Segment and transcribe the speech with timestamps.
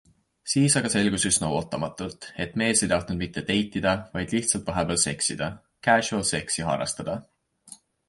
[0.51, 5.55] Siis aga selgus üsna ootamatult, et mees ei tahtnud mitte deitida, vaid lihtsalt vahepeal seksida,
[5.91, 7.23] casual sex'i harrastada.